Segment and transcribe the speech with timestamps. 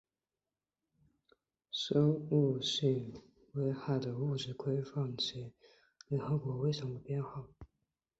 [1.71, 3.13] 生物性
[3.53, 5.53] 危害的物质规范于下列的
[6.09, 7.47] 联合国危险货物编号